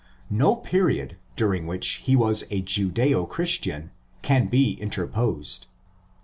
[0.31, 3.91] No period during which he was a Judso Christian
[4.23, 5.67] can be interposed.